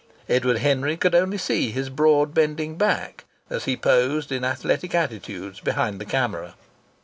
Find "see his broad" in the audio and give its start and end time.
1.37-2.33